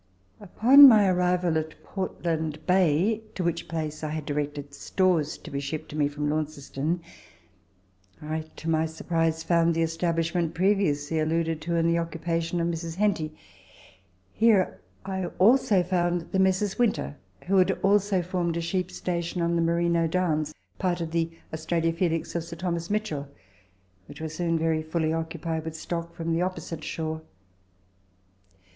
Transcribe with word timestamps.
Letters 0.39 0.55
from 0.59 0.87
Victorian 0.87 0.89
Pioneers. 0.89 1.09
103 1.13 1.13
Upon 1.13 1.15
my 1.15 1.27
arrival 1.27 1.57
at 1.59 1.83
Portland 1.83 2.65
Bay, 2.65 3.21
to 3.35 3.43
which 3.43 3.67
place 3.67 4.03
I 4.03 4.09
had 4.09 4.25
directed 4.25 4.73
stores 4.73 5.37
to 5.37 5.51
be 5.51 5.59
shipped 5.59 5.89
to 5.89 5.95
me 5.95 6.07
from 6.07 6.27
Launceston, 6.27 7.01
I, 8.19 8.45
to 8.55 8.67
my 8.67 8.87
surprise, 8.87 9.43
found 9.43 9.75
the 9.75 9.83
establishment 9.83 10.55
previously 10.55 11.19
alluded 11.19 11.61
to, 11.61 11.75
in 11.75 11.85
the 11.85 11.99
occupation 11.99 12.59
of 12.59 12.65
Messrs. 12.69 12.95
Henty. 12.95 13.37
Here 14.33 14.81
I 15.05 15.27
also 15.37 15.83
found 15.83 16.31
the 16.31 16.39
Messrs. 16.39 16.79
Winter, 16.79 17.15
who 17.45 17.57
had 17.57 17.69
also 17.83 18.23
formed 18.23 18.57
a 18.57 18.61
sheep 18.61 18.89
station 18.89 19.39
on 19.39 19.55
the 19.55 19.61
Merino 19.61 20.07
Downs, 20.07 20.51
part 20.79 21.01
of 21.01 21.11
the 21.11 21.29
Australia 21.53 21.93
Felix 21.93 22.33
of 22.33 22.43
Sir 22.43 22.55
T. 22.55 22.65
Mitchell, 22.89 23.27
which 24.07 24.19
was 24.19 24.35
very 24.39 24.57
soon 24.81 24.89
fully 24.89 25.13
occupied 25.13 25.63
with 25.63 25.75
stock 25.75 26.15
from 26.15 26.33
the 26.33 26.41
opposite 26.41 26.83
shore. 26.83 27.21